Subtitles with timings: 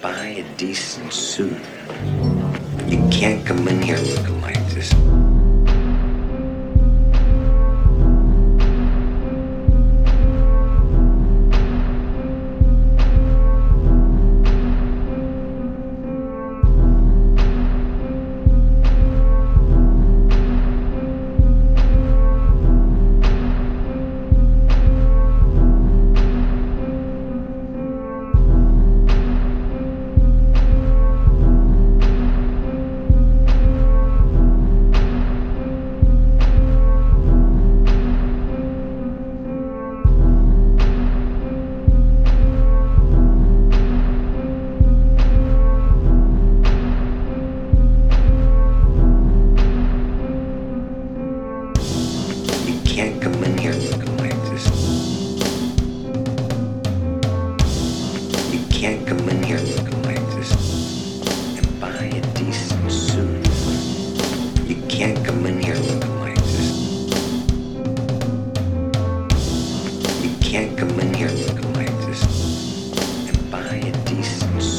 [0.00, 1.58] buy a decent suit.
[2.86, 4.92] You can't come in here looking like this.
[58.78, 60.52] Can't come in here looking like this
[61.58, 63.44] and buy a decent suit.
[64.68, 66.70] You can't come in here looking like this.
[70.22, 72.22] You can't come in here looking like this
[73.28, 74.77] and buy a decent suit.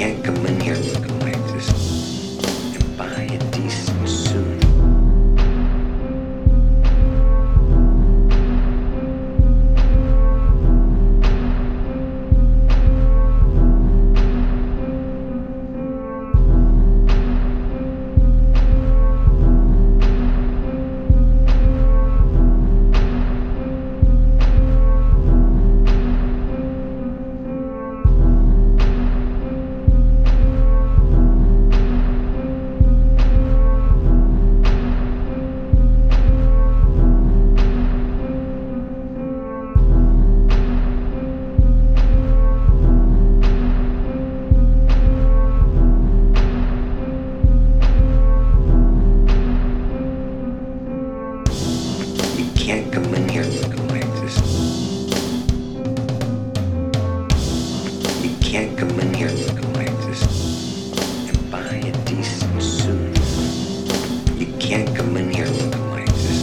[0.00, 1.19] Can't come in here
[58.50, 60.22] can't come in here looking like this
[61.28, 63.16] and buy a decent suit.
[64.40, 66.42] You can't come in here looking like this.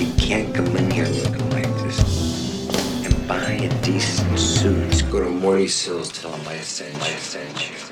[0.00, 4.90] You can't come in here looking like this and buy a decent suit.
[4.90, 7.00] Just go to Morty Sills, tell him I sent you.
[7.02, 7.85] I sent you.